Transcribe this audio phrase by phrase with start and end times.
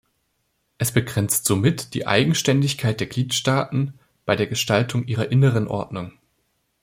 [0.79, 6.13] Es begrenzt somit die Eigenständigkeit der Gliedstaaten bei der Gestaltung ihrer inneren Ordnung.